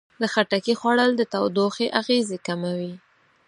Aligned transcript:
د 0.21 0.23
خټکي 0.33 0.73
خوړل 0.79 1.11
د 1.15 1.21
تودوخې 1.33 1.87
اغېزې 1.99 2.37
کموي. 2.47 2.93